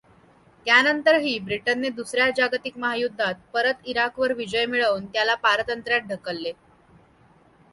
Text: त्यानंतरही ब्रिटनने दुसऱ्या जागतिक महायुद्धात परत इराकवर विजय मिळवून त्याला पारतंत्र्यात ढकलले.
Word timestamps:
त्यानंतरही 0.65 1.37
ब्रिटनने 1.39 1.89
दुसऱ्या 1.89 2.29
जागतिक 2.37 2.77
महायुद्धात 2.77 3.35
परत 3.53 3.85
इराकवर 3.85 4.33
विजय 4.33 4.65
मिळवून 4.65 5.05
त्याला 5.05 5.35
पारतंत्र्यात 5.35 6.07
ढकलले. 6.09 6.51